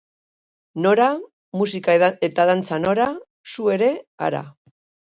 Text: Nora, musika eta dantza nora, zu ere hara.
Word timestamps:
Nora, 0.85 1.09
musika 1.61 1.97
eta 2.31 2.49
dantza 2.53 2.83
nora, 2.89 3.09
zu 3.55 3.71
ere 3.79 3.95
hara. 4.29 4.47